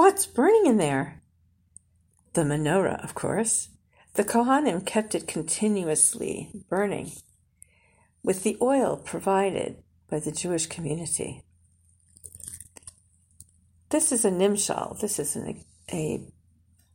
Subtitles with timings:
[0.00, 1.20] What's burning in there?
[2.32, 3.68] The menorah, of course.
[4.14, 7.12] The Kohanim kept it continuously burning
[8.22, 9.76] with the oil provided
[10.08, 11.42] by the Jewish community.
[13.90, 16.22] This is a nimshal, this is an, a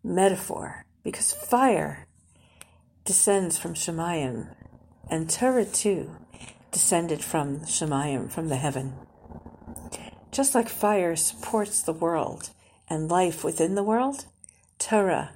[0.03, 2.07] metaphor, because fire
[3.03, 4.47] descends from Shemayim,
[5.11, 6.09] and Torah too
[6.71, 8.95] descended from Shemayim, from the heaven.
[10.31, 12.49] Just like fire supports the world
[12.87, 14.25] and life within the world,
[14.79, 15.31] Torah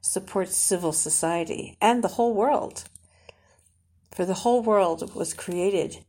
[0.00, 2.84] supports civil society and the whole world.
[4.12, 6.04] For the whole world was created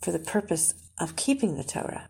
[0.00, 2.08] for the purpose of keeping the Torah.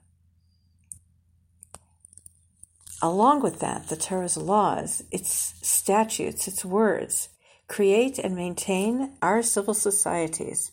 [3.03, 7.31] Along with that, the Torah's laws, its statutes, its words,
[7.67, 10.73] create and maintain our civil societies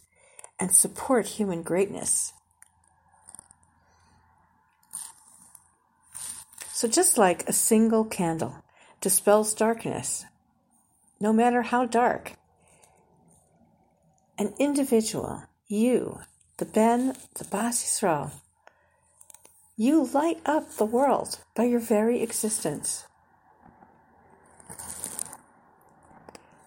[0.60, 2.34] and support human greatness.
[6.78, 8.64] So, just like a single candle
[9.02, 10.26] dispels darkness,
[11.20, 12.34] no matter how dark,
[14.38, 16.20] an individual, you,
[16.58, 18.30] the Ben, the Bas Yisrael,
[19.76, 23.08] you light up the world by your very existence.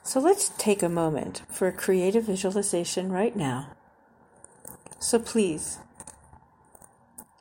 [0.02, 3.76] So let's take a moment for a creative visualization right now.
[4.98, 5.78] So please,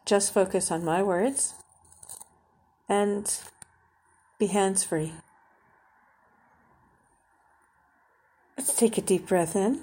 [0.05, 1.55] just focus on my words
[2.89, 3.39] and
[4.39, 5.13] be hands free.
[8.57, 9.81] Let's take a deep breath in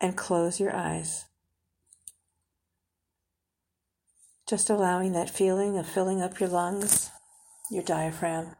[0.00, 1.24] and close your eyes.
[4.48, 7.10] Just allowing that feeling of filling up your lungs,
[7.70, 8.54] your diaphragm.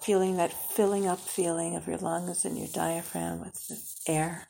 [0.00, 4.46] Feeling that filling up feeling of your lungs and your diaphragm with the air.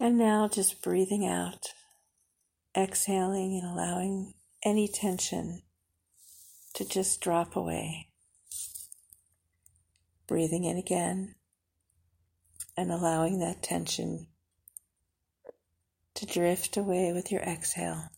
[0.00, 1.73] And now just breathing out,
[2.76, 5.62] exhaling and allowing any tension
[6.74, 8.08] to just drop away.
[10.26, 11.34] Breathing in again
[12.76, 14.26] and allowing that tension
[16.14, 18.08] to drift away with your exhale.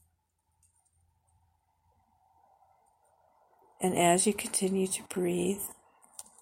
[3.81, 5.61] And as you continue to breathe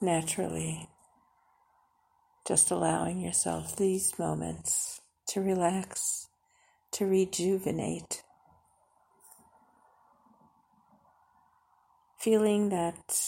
[0.00, 0.88] naturally,
[2.46, 6.23] just allowing yourself these moments to relax,
[6.94, 8.22] to rejuvenate,
[12.18, 13.18] feeling that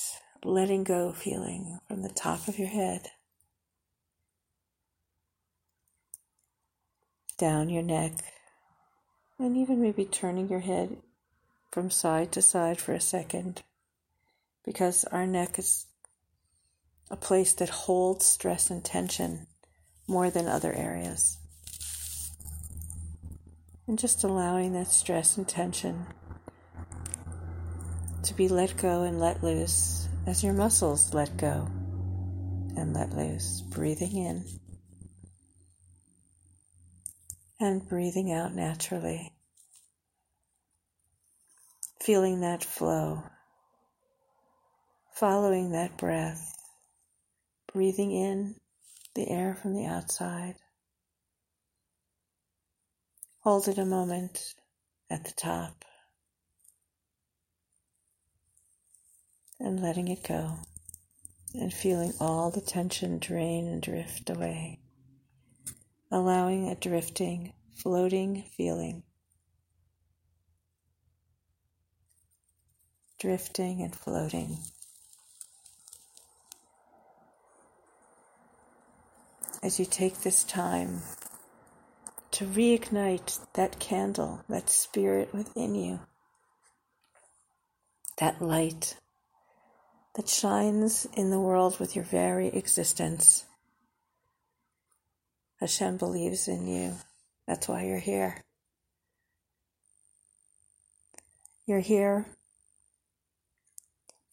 [0.45, 3.09] letting go feeling from the top of your head.
[7.39, 8.13] Down your neck,
[9.39, 10.97] and even maybe turning your head
[11.73, 13.65] from side to side for a second,
[14.65, 15.87] because our neck is
[17.11, 19.49] a place that holds stress and tension
[20.07, 21.39] more than other areas.
[23.89, 26.07] And just allowing that stress and tension
[28.25, 31.69] to be let go and let loose as your muscles let go
[32.77, 34.45] and let loose, breathing in
[37.61, 39.33] and breathing out naturally.
[42.03, 43.23] Feeling that flow,
[45.15, 46.55] following that breath,
[47.73, 48.57] breathing in
[49.15, 50.57] the air from the outside.
[53.47, 54.57] Hold it a moment
[55.09, 55.85] at the top
[59.61, 60.59] and letting it go
[61.55, 64.81] and feeling all the tension drain and drift away
[66.11, 69.05] allowing a drifting, floating feeling.
[73.21, 74.59] Drifting and floating.
[79.63, 81.01] As you take this time
[82.37, 85.99] to reignite that candle, that spirit within you,
[88.19, 88.95] that light
[90.17, 93.47] that shines in the world with your very existence.
[95.61, 96.97] Hashem believes in you.
[97.47, 98.45] That's why you're here.
[101.67, 102.27] You're here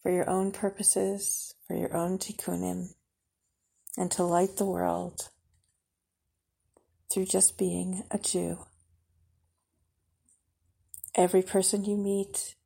[0.02, 2.88] for your own purposes, for your own tikkunim,
[3.96, 5.30] and to light the world
[7.14, 8.58] through just being a Jew.
[11.14, 12.56] Every person you meet,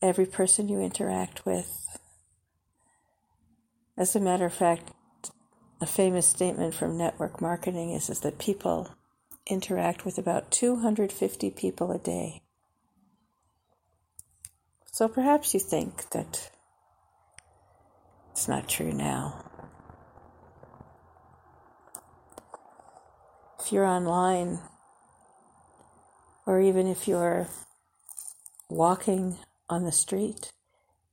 [0.00, 1.98] every person you interact with.
[3.98, 4.92] As a matter of fact,
[5.80, 8.94] a famous statement from network marketing is, is that people
[9.50, 12.42] interact with about 250 people a day.
[14.92, 16.50] So perhaps you think that
[18.30, 19.45] it's not true now.
[23.66, 24.60] If you're online,
[26.46, 27.48] or even if you're
[28.68, 30.52] walking on the street,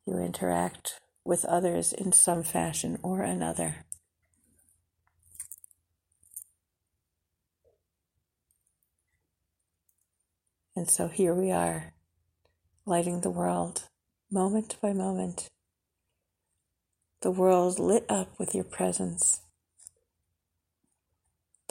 [0.05, 3.85] you interact with others in some fashion or another.
[10.75, 11.93] And so here we are,
[12.85, 13.89] lighting the world
[14.29, 15.47] moment by moment.
[17.23, 19.42] The world lit up with your presence.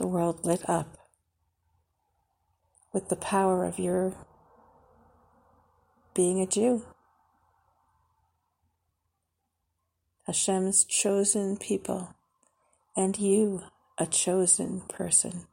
[0.03, 0.99] The world lit up
[2.93, 4.15] with the power of your
[6.13, 6.85] being a Jew.
[10.27, 12.17] Hashem's chosen people,
[12.97, 13.63] and you,
[13.97, 15.47] a chosen person.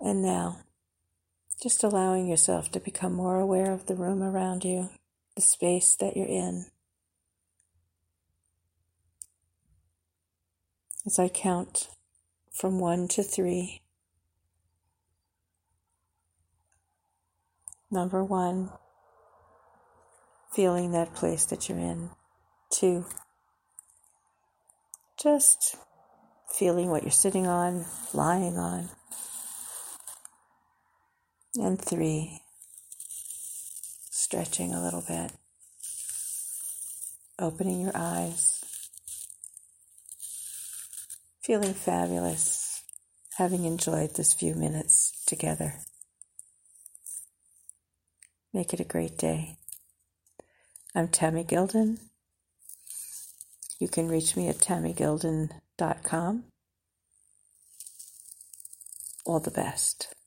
[0.00, 0.60] And now,
[1.62, 4.88] just allowing yourself to become more aware of the room around you,
[5.36, 6.70] the space that you're in.
[11.08, 11.88] As I count
[12.52, 13.80] from one to three.
[17.90, 18.68] Number one,
[20.52, 22.10] feeling that place that you're in.
[22.70, 23.06] Two,
[25.18, 25.76] just
[26.52, 28.90] feeling what you're sitting on, lying on.
[31.54, 32.42] And three,
[34.10, 35.32] stretching a little bit,
[37.38, 38.57] opening your eyes,
[41.48, 42.82] feeling fabulous,
[43.38, 45.72] having enjoyed this few minutes together.
[48.52, 49.56] Make it a great day.
[50.94, 52.00] I'm Tammy Gilden.
[53.80, 56.44] You can reach me at tammygilden.com.
[59.24, 60.17] All the best.